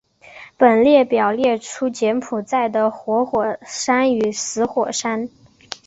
[0.57, 5.29] 本列表列出柬埔寨的活火山与死火山。